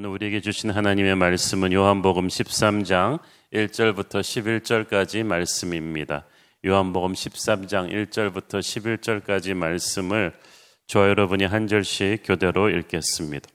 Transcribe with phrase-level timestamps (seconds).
[0.00, 3.18] 오늘 우리에게 주신 하나님의 말씀은 요한복음 13장
[3.52, 6.24] 1절부터 11절까지 말씀입니다.
[6.64, 10.34] 요한복음 13장 1절부터 11절까지 말씀을
[10.86, 13.50] 저 여러분이 한 절씩 교대로 읽겠습니다.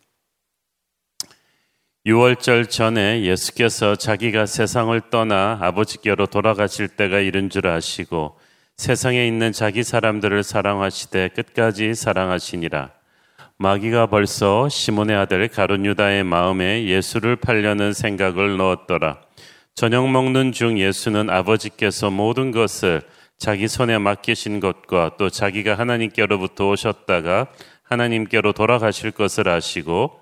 [2.05, 8.37] 6월절 전에 예수께서 자기가 세상을 떠나 아버지께로 돌아가실 때가 이른 줄 아시고
[8.75, 13.02] 세상에 있는 자기 사람들을 사랑하시되 끝까지 사랑하시니라.
[13.63, 19.21] 마귀가 벌써 시몬의 아들 가룟 유다의 마음에 예수를 팔려는 생각을 넣었더라.
[19.73, 23.01] 저녁 먹는 중 예수는 아버지께서 모든 것을
[23.37, 27.47] 자기 손에 맡기신 것과 또 자기가 하나님께로부터 오셨다가
[27.83, 30.19] 하나님께로 돌아가실 것을 아시고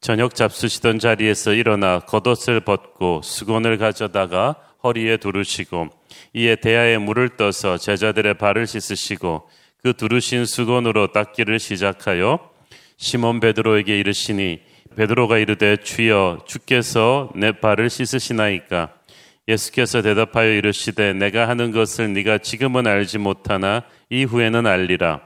[0.00, 5.90] 저녁 잡수시던 자리에서 일어나 겉옷을 벗고 수건을 가져다가 허리에 두르시고
[6.34, 9.48] 이에 대야에 물을 떠서 제자들의 발을 씻으시고
[9.80, 12.49] 그 두르신 수건으로 닦기를 시작하여
[13.00, 14.60] 시몬 베드로에게 이르시니
[14.94, 18.90] 베드로가 이르되 주여 주께서 내 발을 씻으시나이까?
[19.48, 25.22] 예수께서 대답하여 이르시되 내가 하는 것을 네가 지금은 알지 못하나 이후에는 알리라.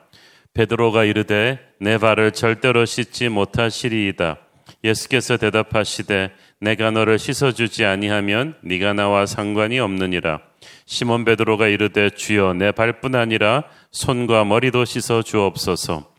[0.54, 4.36] 베드로가 이르되 내 발을 절대로 씻지 못하시리이다.
[4.84, 10.38] 예수께서 대답하시되 내가 너를 씻어 주지 아니하면 네가 나와 상관이 없느니라.
[10.86, 16.13] 시몬 베드로가 이르되 주여 내 발뿐 아니라 손과 머리도 씻어 주옵소서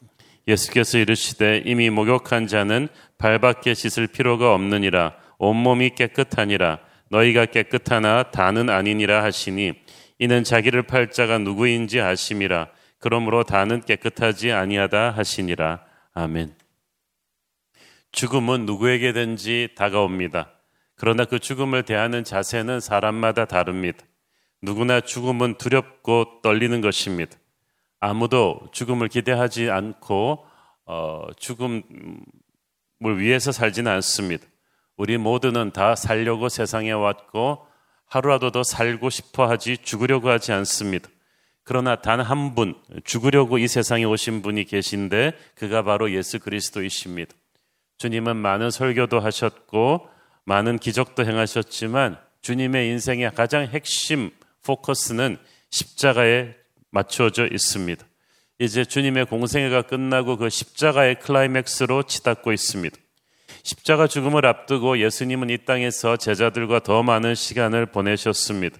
[0.48, 5.16] 예수께서 이르시되 이미 목욕한 자는 발밖에 씻을 필요가 없느니라.
[5.38, 6.80] 온몸이 깨끗하니라.
[7.10, 9.74] 너희가 깨끗하나 다는 아니니라 하시니
[10.20, 12.70] 이는 자기를 팔 자가 누구인지 아심이라.
[13.00, 15.84] 그러므로 다는 깨끗하지 아니하다 하시니라.
[16.14, 16.56] 아멘.
[18.12, 20.52] 죽음은 누구에게든지 다가옵니다.
[20.96, 24.06] 그러나 그 죽음을 대하는 자세는 사람마다 다릅니다.
[24.62, 27.38] 누구나 죽음은 두렵고 떨리는 것입니다
[28.00, 30.46] 아무도 죽음을 기대하지 않고
[30.86, 31.84] 어, 죽음을
[33.18, 34.46] 위해서 살지는 않습니다.
[34.98, 37.66] 우리 모두는 다 살려고 세상에 왔고
[38.06, 41.10] 하루라도 더 살고 싶어 하지 죽으려고 하지 않습니다.
[41.64, 47.34] 그러나 단 한 분, 죽으려고 이 세상에 오신 분이 계신데 그가 바로 예수 그리스도이십니다.
[47.98, 50.08] 주님은 많은 설교도 하셨고
[50.46, 54.30] 많은 기적도 행하셨지만 주님의 인생의 가장 핵심
[54.64, 55.38] 포커스는
[55.72, 56.54] 십자가에
[56.96, 58.06] 맞춰져 있습니다.
[58.60, 62.96] 이제 주님의 공생애가 끝나고 그 십자가의 클라이맥스로 치닫고 있습니다.
[63.64, 68.78] 십자가 죽음을 앞두고 예수님은 이 땅에서 제자들과 더 많은 시간을 보내셨습니다.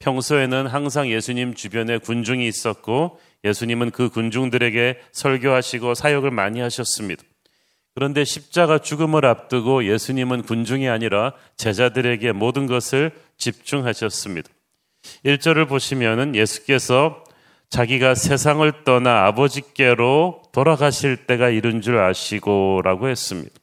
[0.00, 7.22] 평소에는 항상 예수님 주변에 군중이 있었고 예수님은 그 군중들에게 설교하시고 사역을 많이 하셨습니다.
[7.94, 14.48] 그런데 십자가 죽음을 앞두고 예수님은 군중이 아니라 제자들에게 모든 것을 집중하셨습니다.
[15.24, 17.24] 1절을 보시면은 예수께서
[17.70, 23.54] 자기가 세상을 떠나 아버지께로 돌아가실 때가 이른 줄 아시고라고 했습니다.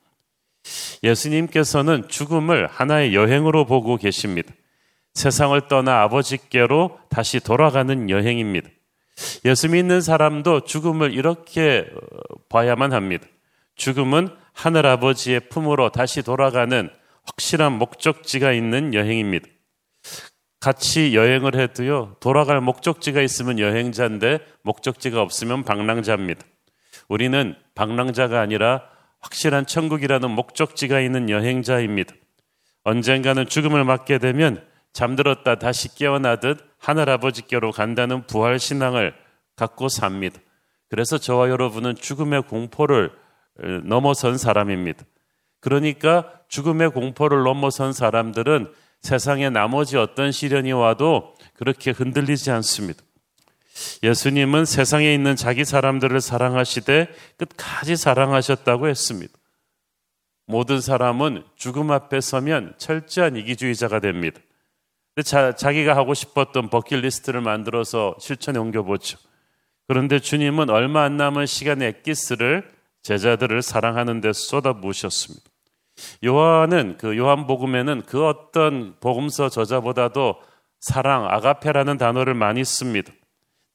[1.04, 4.54] 예수님께서는 죽음을 하나의 여행으로 보고 계십니다.
[5.14, 8.70] 세상을 떠나 아버지께로 다시 돌아가는 여행입니다.
[9.46, 11.86] 예수 믿는 사람도 죽음을 이렇게
[12.50, 13.28] 봐야만 합니다.
[13.76, 16.90] 죽음은 하늘 아버지의 품으로 다시 돌아가는
[17.24, 19.48] 확실한 목적지가 있는 여행입니다.
[20.60, 26.42] 같이 여행을 해도요, 돌아갈 목적지가 있으면 여행자인데 목적지가 없으면 방랑자입니다.
[27.08, 28.84] 우리는 방랑자가 아니라
[29.20, 32.14] 확실한 천국이라는 목적지가 있는 여행자입니다.
[32.84, 34.64] 언젠가는 죽음을 맞게 되면
[34.94, 39.14] 잠들었다 다시 깨어나듯 하늘아버지께로 간다는 부활신앙을
[39.56, 40.40] 갖고 삽니다.
[40.90, 43.12] 그래서 저와 여러분은 죽음의 공포를
[43.84, 45.04] 넘어선 사람입니다.
[45.60, 48.72] 그러니까 죽음의 공포를 넘어선 사람들은
[49.08, 53.02] 세상에 나머지 어떤 시련이 와도 그렇게 흔들리지 않습니다.
[54.04, 57.08] 예수님은 세상에 있는 자기 사람들을 사랑하시되
[57.38, 59.34] 끝까지 사랑하셨다고 했습니다.
[60.46, 64.42] 모든 사람은 죽음 앞에 서면 철저한 이기주의자가 됩니다.
[65.24, 69.18] 자, 자기가 하고 싶었던 버킷리스트를 만들어서 실천에 옮겨보죠.
[69.88, 72.70] 그런데 주님은 얼마 안 남은 시간의 엑기스를
[73.04, 75.47] 제자들을 사랑하는 데 쏟아부으셨습니다.
[76.24, 80.36] 요한은 그 요한복음에는 그 어떤 복음서 저자보다도
[80.80, 83.12] 사랑 아가페라는 단어를 많이 씁니다.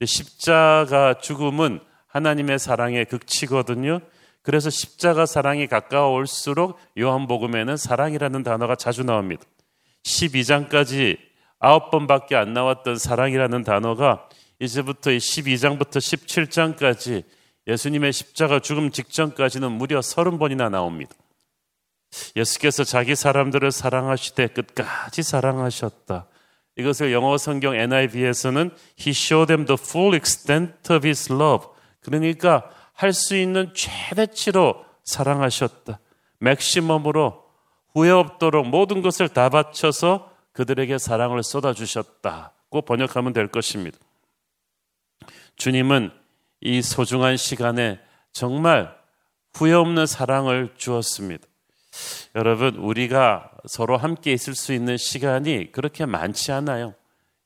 [0.05, 4.01] 십자가 죽음은 하나님의 사랑의 극치거든요.
[4.43, 9.45] 그래서 십자가 사랑이 가까워올수록 요한복음에는 사랑이라는 단어가 자주 나옵니다.
[10.05, 11.17] 12장까지
[11.61, 14.29] 9번밖에 안 나왔던 사랑이라는 단어가
[14.59, 17.25] 이제부터 12장부터 17장까지
[17.69, 21.15] 예수님의 십자가 죽음 직전까지는 무려 30번이나 나옵니다.
[22.37, 26.27] 예수께서 자기 사람들을 사랑하시되 끝까지 사랑하셨다.
[26.77, 31.69] 이것을 영어 성경 NIV에서는 He showed them the full extent of His love.
[32.01, 35.99] 그러니까 할 수 있는 최대치로 사랑하셨다.
[36.39, 37.43] 맥시멈으로
[37.93, 43.99] 후회 없도록 모든 것을 다 바쳐서 그들에게 사랑을 쏟아주셨다고 번역하면 될 것입니다.
[45.57, 46.11] 주님은
[46.61, 48.01] 이 소중한 시간에
[48.33, 48.97] 정말
[49.55, 51.47] 후회 없는 사랑을 주었습니다.
[52.35, 56.95] 여러분, 우리가 서로 함께 있을 수 있는 시간이 그렇게 많지 않아요.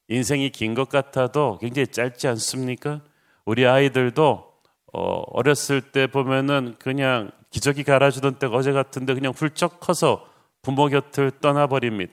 [0.08, 3.00] 인생이 긴 것 같아도 굉장히 짧지 않습니까?
[3.44, 4.52] 우리 아이들도
[4.93, 10.26] 어, 어렸을 때 보면은 그냥 기저귀 갈아주던 때가 어제 같은데 그냥 훌쩍 커서
[10.62, 12.12] 부모 곁을 떠나버립니다.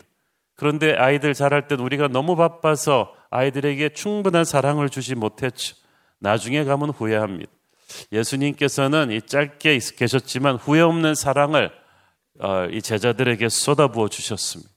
[0.55, 5.75] 그런데 아이들 자랄 땐 우리가 너무 바빠서 아이들에게 충분한 사랑을 주지 못했죠.
[6.19, 7.51] 나중에 가면 후회합니다.
[8.11, 11.82] 예수님께서는 이 짧게 계셨지만 후회 없는 사랑을 어,
[12.71, 14.71] 이 제자들에게 쏟아부어 주셨습니다.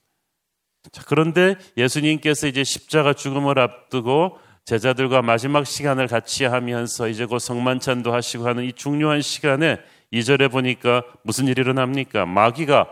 [0.92, 8.12] 자, 그런데 예수님께서 이제 십자가 죽음을 앞두고 제자들과 마지막 시간을 같이 하면서 이제 곧 성만찬도
[8.12, 9.78] 하시고 하는 이 중요한 시간에
[10.10, 12.26] 이절에 보니까 무슨 일이 일어납니까?
[12.26, 12.88] 마귀가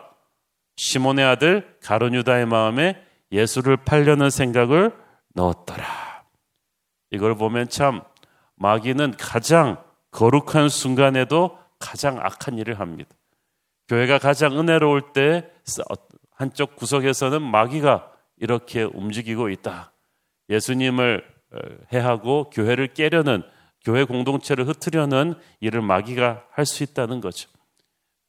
[0.77, 3.01] 시몬의 아들 가론 유다의 마음에
[3.33, 4.93] 예수를 팔려는 생각을
[5.35, 6.25] 넣었더라.
[7.11, 8.03] 이걸 보면 참
[8.57, 13.11] 마귀는 가장 거룩한 순간에도 가장 악한 일을 합니다.
[13.89, 15.51] 교회가 가장 은혜로울 때
[16.33, 19.93] 한쪽 구석에서는 마귀가 이렇게 움직이고 있다.
[20.49, 21.59] 예수님을 어,
[21.93, 23.43] 해하고 교회를 깨려는
[23.85, 27.49] 교회 공동체를 흩으려는 일을 마귀가 할 수 있다는 거죠.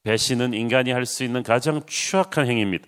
[0.04, 2.86] 배신은 인간이 할 수 있는 가장 취약한 행위입니다.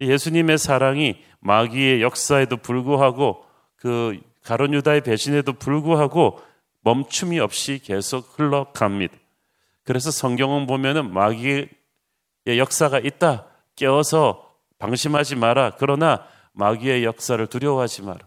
[0.00, 3.44] 예수님의 사랑이 마귀의 역사에도 불구하고
[3.76, 6.40] 그 가론 유다의 배신에도 불구하고
[6.82, 9.14] 멈춤이 없이 계속 흘러갑니다.
[9.84, 11.68] 그래서 성경은 보면은 마귀의
[12.46, 13.46] 역사가 있다.
[13.76, 15.72] 깨어서 방심하지 마라.
[15.78, 18.18] 그러나 마귀의 역사를 두려워하지 마라.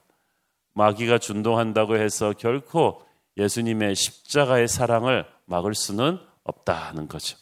[0.74, 3.02] 마귀가 준동한다고 해서 결코
[3.38, 7.38] 예수님의 십자가의 사랑을 막을 수는 없다는 거죠.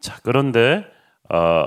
[0.00, 0.84] 자, 그런데
[1.32, 1.66] 어,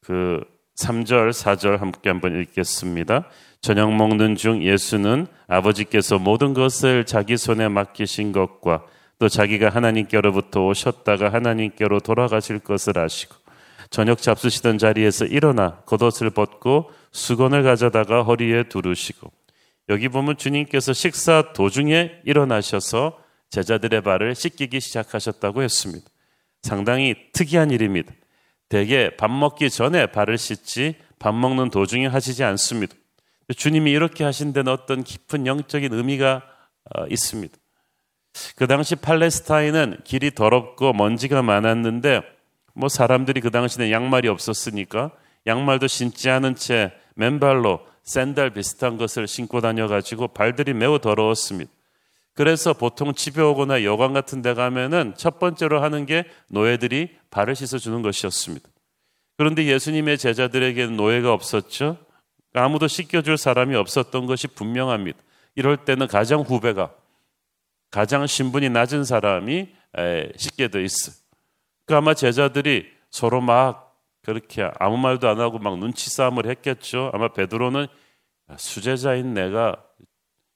[0.00, 0.42] 그
[0.78, 3.28] 3절, 4절 함께 한번 읽겠습니다.
[3.60, 8.84] 저녁 먹는 중 예수는 아버지께서 모든 것을 자기 손에 맡기신 것과
[9.18, 13.34] 또 자기가 하나님께로부터 오셨다가 하나님께로 돌아가실 것을 아시고
[13.90, 19.30] 저녁 잡수시던 자리에서 일어나 겉옷을 벗고 수건을 가져다가 허리에 두르시고
[19.88, 23.18] 여기 보면 주님께서 식사 도중에 일어나셔서
[23.50, 26.06] 제자들의 발을 씻기기 시작하셨다고 했습니다.
[26.62, 28.12] 상당히 특이한 일입니다.
[28.68, 32.94] 대개 밥 먹기 전에 발을 씻지 밥 먹는 도중에 하시지 않습니다.
[33.56, 36.42] 주님이 이렇게 하신 데는 어떤 깊은 영적인 의미가
[36.94, 37.57] 어, 있습니다.
[38.56, 42.22] 그 당시 팔레스타인은 길이 더럽고 먼지가 많았는데
[42.74, 45.10] 뭐 사람들이 그 당시에 양말이 없었으니까
[45.46, 51.70] 양말도 신지 않은 채 맨발로 샌들 비슷한 것을 신고 다녀가지고 발들이 매우 더러웠습니다.
[52.34, 58.00] 그래서 보통 집에 오거나 여관 같은 데 가면은 첫 번째로 하는 게 노예들이 발을 씻어주는
[58.00, 58.68] 것이었습니다.
[59.36, 61.96] 그런데 예수님의 제자들에게는 노예가 없었죠.
[62.54, 65.18] 아무도 씻겨줄 사람이 없었던 것이 분명합니다.
[65.56, 66.92] 이럴 때는 가장 후배가
[67.90, 69.68] 가장 신분이 낮은 사람이
[70.36, 71.12] 씻게 돼 있어.
[71.86, 77.10] 그 아마 제자들이 서로 막 그렇게 아무 말도 안 하고 막 눈치 싸움을 했겠죠.
[77.14, 77.86] 아마 베드로는
[78.56, 79.82] 수제자인 내가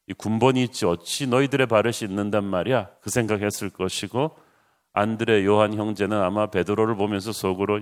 [0.09, 2.91] 이 군번이 있지 어찌 너희들의 발을 씻는단 말이야.
[3.01, 4.37] 그 생각했을 것이고
[4.93, 7.81] 안드레 요한 형제는 아마 베드로를 보면서 속으로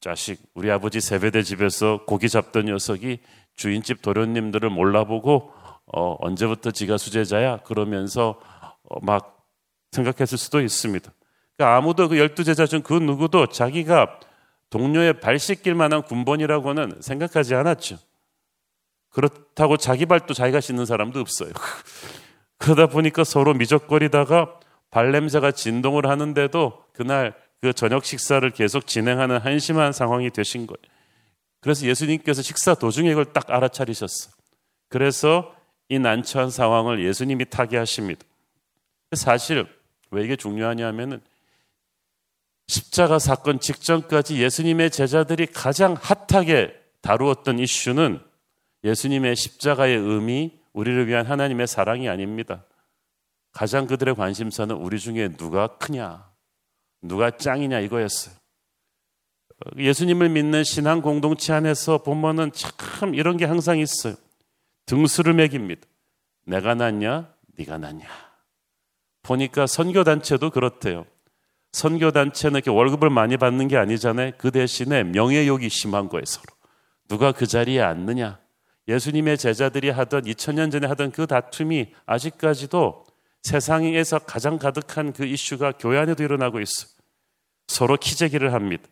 [0.00, 3.20] 자식 우리 아버지 세배대 집에서 고기 잡던 녀석이
[3.54, 5.52] 주인집 도련님들을 몰라보고
[5.92, 8.40] 어, 언제부터 지가 수제자야 그러면서
[8.82, 9.46] 어, 막
[9.92, 11.10] 생각했을 수도 있습니다.
[11.56, 14.20] 그러니까 아무도 그 열두 제자 중 그 누구도 자기가
[14.70, 17.98] 동료의 발 씻길 만한 군번이라고는 생각하지 않았죠.
[19.10, 21.50] 그렇다고 자기 발도 자기가 씻는 사람도 없어요.
[22.58, 30.30] 그러다 보니까 서로 미적거리다가 발냄새가 진동을 하는데도 그날 그 저녁 식사를 계속 진행하는 한심한 상황이
[30.30, 30.78] 되신 거예요.
[31.60, 34.30] 그래서 예수님께서 식사 도중에 이걸 딱 알아차리셨어.
[34.88, 35.54] 그래서
[35.88, 38.22] 이 난처한 상황을 예수님이 타개하십니다.
[39.12, 39.66] 사실
[40.10, 41.20] 왜 이게 중요하냐면은
[42.66, 48.20] 십자가 사건 직전까지 예수님의 제자들이 가장 핫하게 다루었던 이슈는
[48.84, 52.64] 예수님의 십자가의 의미, 우리를 위한 하나님의 사랑이 아닙니다.
[53.52, 56.30] 가장 그들의 관심사는 우리 중에 누가 크냐,
[57.02, 58.34] 누가 짱이냐 이거였어요.
[59.76, 64.14] 예수님을 믿는 신앙 공동체 안에서 보면은 참 이런 게 항상 있어요.
[64.88, 65.82] 등수를 매깁니다.
[66.46, 68.06] 내가 낫냐, 네가 낫냐.
[69.22, 71.04] 보니까 선교 단체도 그렇대요.
[71.72, 74.32] 선교 단체는 이렇게 월급을 많이 받는 게 아니잖아요.
[74.38, 76.46] 그 대신에 명예욕이 심한 거예요, 서로.
[77.06, 78.38] 누가 그 자리에 앉느냐,
[78.88, 83.04] 예수님의 제자들이 하던 2000년 전에 하던 그 다툼이 아직까지도
[83.42, 86.86] 세상에서 가장 가득한 그 이슈가 교회 안에도 일어나고 있어.
[87.66, 88.84] 서로 키재기를 합니다.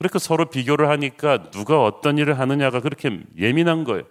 [0.00, 4.04] 그렇게 서로 비교를 하니까 누가 어떤 일을 하느냐가 그렇게 예민한 거예요.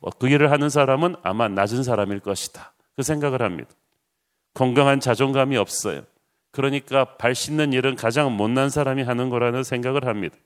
[0.00, 2.72] 어, 그 일을 하는 사람은 아마 낮은 사람일 것이다.
[2.96, 3.70] 그 생각을 합니다.
[4.54, 6.02] 건강한 자존감이 없어요.
[6.50, 10.36] 그러니까 발 씻는 일은 가장 못난 사람이 하는 거라는 생각을 합니다.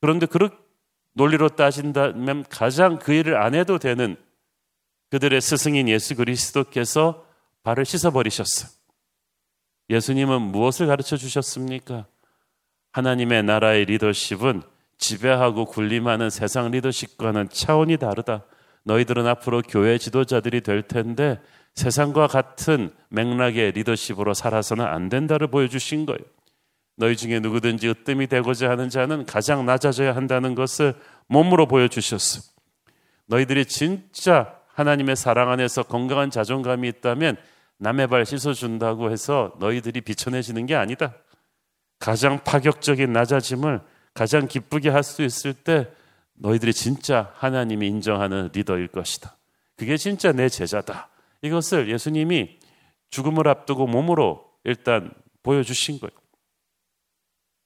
[0.00, 0.50] 그런데 그런
[1.12, 4.16] 논리로 따진다면 가장 그 일을 안 해도 되는
[5.10, 7.26] 그들의 스승인 예수 그리스도께서
[7.62, 8.70] 발을 씻어버리셨어요.
[9.90, 12.06] 예수님은 무엇을 가르쳐 주셨습니까?
[12.92, 14.62] 하나님의 나라의 리더십은
[15.00, 18.44] 지배하고 군림하는 세상 리더십과는 차원이 다르다.
[18.84, 21.40] 너희들은 앞으로 교회 지도자들이 될 텐데
[21.74, 26.20] 세상과 같은 맥락의 리더십으로 살아서는 안 된다를 보여주신 거예요.
[26.96, 30.94] 너희 중에 누구든지 으뜸이 되고자 하는 자는 가장 낮아져야 한다는 것을
[31.28, 32.42] 몸으로 보여주셨어.
[33.26, 37.36] 너희들이 진짜 하나님의 사랑 안에서 건강한 자존감이 있다면
[37.78, 41.14] 남의 발 씻어준다고 해서 너희들이 비춰내지는 게 아니다.
[41.98, 43.80] 가장 파격적인 낮아짐을
[44.14, 45.88] 가장 기쁘게 할 수 있을 때
[46.34, 49.36] 너희들이 진짜 하나님이 인정하는 리더일 것이다.
[49.76, 51.08] 그게 진짜 내 제자다.
[51.42, 52.58] 이것을 예수님이
[53.10, 55.12] 죽음을 앞두고 몸으로 일단
[55.42, 56.10] 보여주신 거예요.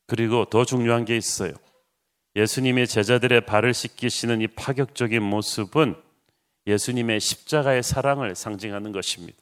[0.07, 1.53] 그리고 더 중요한 게 있어요.
[2.37, 5.95] 예수님이 제자들의 발을 씻기시는 이 파격적인 모습은
[6.67, 9.39] 예수님의 십자가의 사랑을 상징하는 것입니다.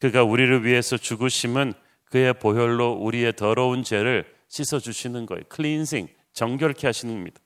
[0.00, 1.74] 그가 우리를 위해서 죽으심은
[2.06, 5.42] 그의 보혈로 우리의 더러운 죄를 씻어 주시는 거예요.
[5.48, 7.40] 클린싱, 정결케 하시는 겁니다.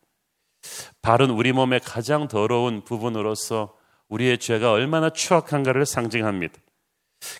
[1.02, 3.76] 발은 우리 몸의 가장 더러운 부분으로서
[4.08, 6.54] 우리의 죄가 얼마나 추악한가를 상징합니다.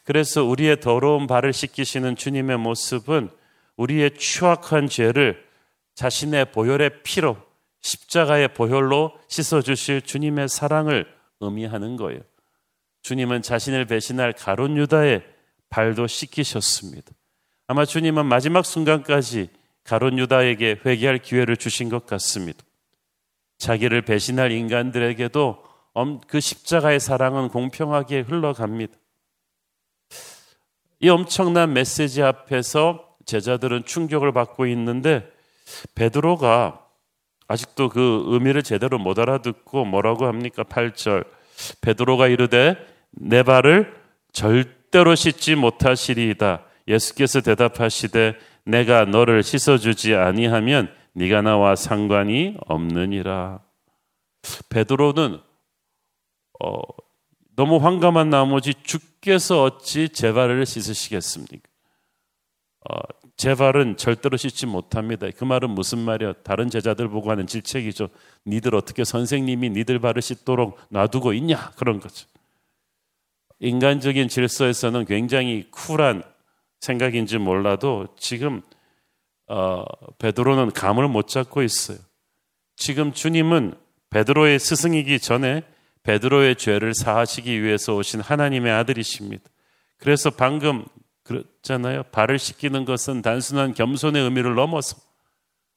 [0.05, 3.31] 그래서 우리의 더러운 발을 씻기시는 주님의 모습은
[3.77, 5.45] 우리의 추악한 죄를
[5.95, 7.37] 자신의 보혈의 피로
[7.81, 11.07] 십자가의 보혈로 씻어 주실 주님의 사랑을
[11.41, 12.21] 의미하는 거예요.
[13.03, 15.25] 주님은 자신을 배신할 가론 유다의
[15.71, 17.13] 발도 씻기셨습니다.
[17.71, 19.49] 아마 주님은 마지막 순간까지
[19.85, 22.65] 가론 유다에게 회개할 기회를 주신 것 같습니다.
[23.59, 25.63] 자기를 배신할 인간들에게도
[26.27, 28.93] 그 십자가의 사랑은 공평하게 흘러갑니다.
[30.99, 35.31] 이 엄청난 메시지 앞에서 제자들은 충격을 받고 있는데
[35.95, 36.85] 베드로가
[37.47, 40.65] 아직도 그 의미를 제대로 못 알아듣고 뭐라고 합니까?
[40.65, 41.25] 8절.
[41.83, 42.75] 베드로가 이르되
[43.13, 43.95] 내 발을
[44.33, 46.65] 절대로 씻지 못하시리이다.
[46.91, 53.61] 예수께서 대답하시되 내가 너를 씻어 주지 아니하면 네가 나와 상관이 없느니라.
[54.69, 55.41] 베드로는
[56.63, 56.81] 어,
[57.57, 61.69] 너무 황감한 나머지 주께서 어찌 제 발을 씻으시겠습니까?
[62.89, 62.99] 어,
[63.37, 65.27] 제 발은 절대로 씻지 못합니다.
[65.35, 66.35] 그 말은 무슨 말이야?
[66.43, 68.09] 다른 제자들 보고 하는 질책이죠.
[68.47, 71.71] 니들 어떻게 선생님이 니들 발을 씻도록 놔두고 있냐?
[71.77, 72.27] 그런 거죠.
[73.61, 76.23] 인간적인 질서에서는 굉장히 쿨한
[76.81, 78.63] 생각인지 몰라도 지금
[79.47, 79.85] 어,
[80.19, 81.99] 베드로는 감을 못 잡고 있어요.
[82.77, 83.75] 지금 주님은
[84.11, 85.63] 베드로의 스승이기 전에
[86.03, 89.45] 베드로의 죄를 사하시기 위해서 오신 하나님의 아들이십니다.
[89.99, 90.87] 그래서 방금
[91.25, 92.05] 그렇잖아요.
[92.05, 94.97] 발을 씻기는 것은 단순한 겸손의 의미를 넘어서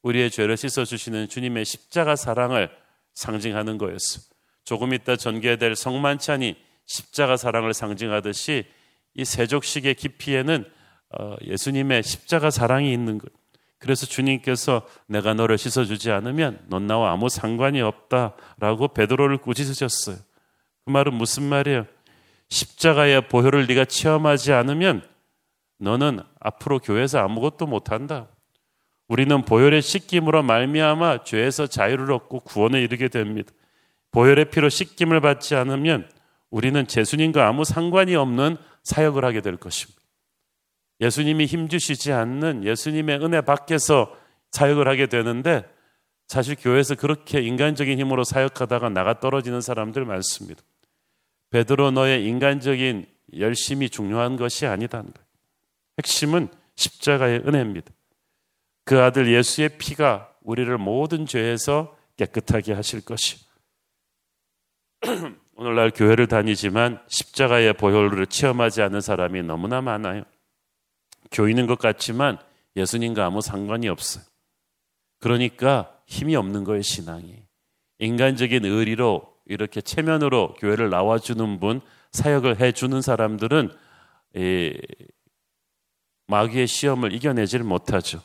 [0.02, 2.70] 우리의 죄를 씻어주시는 주님의 십자가 사랑을
[3.14, 4.22] 상징하는 거였어.
[4.64, 6.56] 조금 이따 전개될 성만찬이
[6.86, 8.66] 십자가 사랑을 상징하듯이
[9.16, 10.74] 이 세족식의 깊이에는 어,
[11.44, 13.32] 예수님의 십자가 사랑이 있는 것.
[13.80, 20.16] 그래서 주님께서 내가 너를 씻어주지 않으면 넌 나와 아무 상관이 없다라고 베드로를 꾸짖으셨어요.
[20.86, 21.86] 그 말은 무슨 말이에요?
[22.50, 25.06] 십자가의 보혈을 네가 체험하지 않으면
[25.80, 28.28] 너는 앞으로 교회에서 아무것도 못한다.
[29.08, 33.52] 우리는 보혈의 씻김으로 말미암아 죄에서 자유를 얻고 구원에 이르게 됩니다.
[34.12, 36.10] 보혈의 피로 씻김을 받지 않으면
[36.50, 40.03] 우리는 예수님과 아무 상관이 없는 사역을 하게 될 것입니다.
[41.02, 44.16] 예수님이 힘주시지 않는 예수님의 은혜 밖에서
[44.52, 45.64] 사역을 하게 되는데
[46.28, 50.62] 사실 교회에서 그렇게 인간적인 힘으로 사역하다가 나가 떨어지는 사람들 많습니다.
[51.50, 53.06] 베드로 너의 인간적인
[53.38, 55.28] 열심이 중요한 것이 아니다는 거예요.
[56.00, 57.92] 핵심은 십자가의 은혜입니다.
[58.86, 63.38] 그 아들 예수의 피가 우리를 모든 죄에서 깨끗하게 하실 것이.
[65.56, 70.24] 오늘날 교회를 다니지만 십자가의 보혈을 체험하지 않는 사람이 너무나 많아요.
[71.34, 72.38] 교인인 것 같지만
[72.78, 74.24] 예수님과 아무 상관이 없어요.
[75.20, 77.44] 그러니까 힘이 없는 거예요, 신앙이.
[78.00, 83.72] 인간적인 의리로 이렇게 체면으로 교회를 나와주는 분, 사역을 해주는 사람들은
[86.28, 88.22] 마귀의 시험을 이겨내지를 못하죠.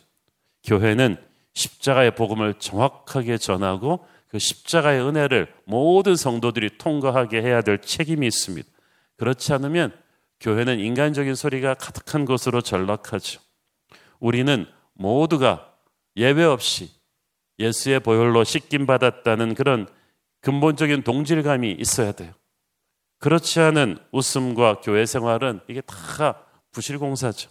[0.64, 1.16] 교회는
[1.54, 8.68] 십자가의 복음을 정확하게 전하고 그 십자가의 은혜를 모든 성도들이 통과하게 해야 될 책임이 있습니다.
[9.16, 9.92] 그렇지 않으면
[10.40, 13.40] 교회는 인간적인 소리가 가득한 곳으로 전락하죠.
[14.20, 15.74] 우리는 모두가
[16.16, 16.90] 예외 없이
[17.58, 19.88] 예수의 보혈로 씻김 받았다는 그런
[20.40, 22.32] 근본적인 동질감이 있어야 돼요.
[23.18, 27.50] 그렇지 않은 웃음과 교회 생활은 이게 다 부실공사죠.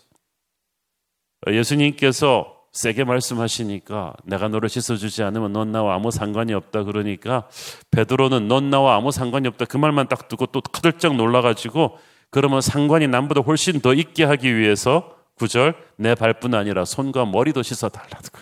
[1.47, 7.47] 예수님께서 세게 말씀하시니까 내가 너를 씻어주지 않으면 넌 나와 아무 상관이 없다 그러니까
[7.91, 11.97] 베드로는 넌 나와 아무 상관이 없다 그 말만 딱 듣고 또 카들짝 놀라가지고
[12.29, 17.89] 그러면 상관이 남보다 훨씬 더 있게 하기 위해서 구절 내 발뿐 아니라 손과 머리도 씻어
[17.89, 18.39] 달라고.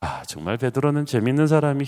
[0.00, 1.84] 아 정말 베드로는 재밌는 사람이.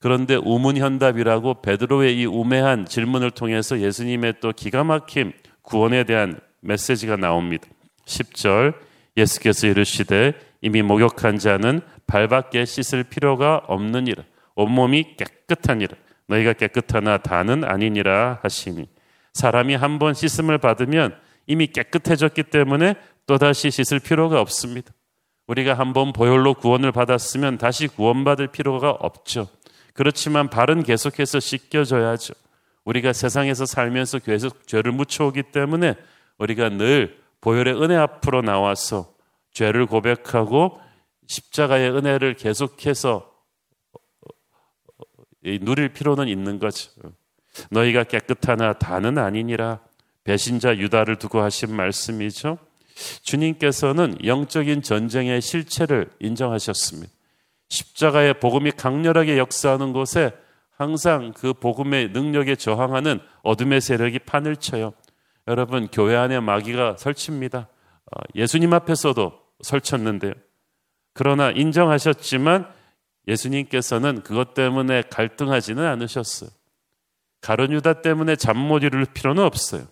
[0.00, 7.66] 그런데 우문현답이라고 베드로의 이 우매한 질문을 통해서 예수님의 또 기가 막힌 구원에 대한 메시지가 나옵니다.
[8.06, 8.74] 10절
[9.16, 14.24] 예수께서 이르시되 이미 목욕한 자는 발밖에 씻을 필요가 없느니라.
[14.54, 15.96] 온몸이 깨끗하니라.
[16.26, 18.86] 너희가 깨끗하나 다는 아니니라 하시니
[19.38, 21.16] 사람이 한 번 씻음을 받으면
[21.46, 22.94] 이미 깨끗해졌기 때문에
[23.26, 24.92] 또다시 씻을 필요가 없습니다.
[25.46, 29.48] 우리가 한 번 보혈로 구원을 받았으면 다시 구원받을 필요가 없죠.
[29.94, 32.34] 그렇지만 발은 계속해서 씻겨져야죠.
[32.84, 35.94] 우리가 세상에서 살면서 계속 죄를 묻혀오기 때문에
[36.38, 39.14] 우리가 늘 보혈의 은혜 앞으로 나와서
[39.52, 40.80] 죄를 고백하고
[41.26, 43.30] 십자가의 은혜를 계속해서
[45.62, 46.90] 누릴 필요는 있는 거죠.
[47.70, 49.80] 너희가 깨끗하나 다는 아니니라
[50.24, 52.58] 배신자 유다를 두고 하신 말씀이죠.
[53.22, 57.12] 주님께서는 영적인 전쟁의 실체를 인정하셨습니다.
[57.68, 60.32] 십자가의 복음이 강렬하게 역사하는 곳에
[60.76, 64.92] 항상 그 복음의 능력에 저항하는 어둠의 세력이 판을 쳐요.
[65.48, 67.68] 여러분, 교회 안에 마귀가 설칩니다.
[68.06, 70.34] 어, 예수님 앞에서도 설쳤는데요.
[71.14, 72.70] 그러나 인정하셨지만
[73.26, 76.50] 예수님께서는 그것 때문에 갈등하지는 않으셨어요.
[77.40, 79.84] 가론 유다 때문에 잠 못 이룰 필요는 없어요.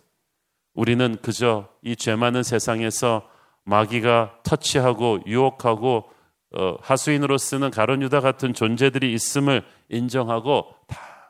[0.74, 3.28] 우리는 그저 이 죄 많은 세상에서
[3.64, 6.10] 마귀가 터치하고 유혹하고
[6.56, 10.74] 어, 하수인으로 쓰는 가론 유다 같은 존재들이 있음을 인정하고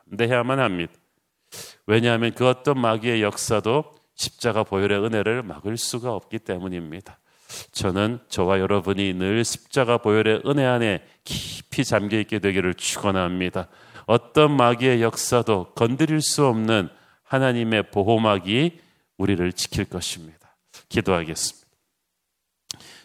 [0.09, 0.93] 담대해야만 합니다.
[1.85, 7.19] 왜냐하면 그 어떤 마귀의 역사도 십자가 보혈의 은혜를 막을 수가 없기 때문입니다.
[7.71, 13.69] 저는 저와 여러분이 늘 십자가 보혈의 은혜 안에 깊이 잠겨 있게 되기를 축원합니다.
[14.07, 16.89] 어떤 마귀의 역사도 건드릴 수 없는
[17.23, 18.79] 하나님의 보호막이
[19.17, 20.55] 우리를 지킬 것입니다.
[20.89, 21.67] 기도하겠습니다.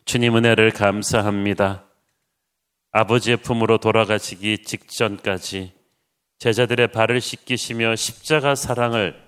[0.04, 1.84] 주님 은혜를 감사합니다.
[2.92, 5.72] 아버지의 품으로 돌아가시기 직전까지
[6.38, 9.20] 제자들의 발을 씻기시며 십자가 사랑을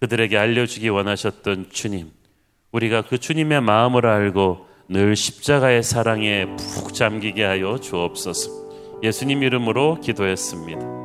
[0.00, 2.10] 그들에게 알려주기 원하셨던 주님.
[2.72, 8.68] 우리가 그 주님의 마음을 알고 늘 십자가의 사랑에 푹 잠기게 하여 주옵소서.
[9.02, 10.97] 예수님 이름으로 기도했습니다.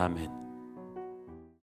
[0.00, 0.39] 아멘.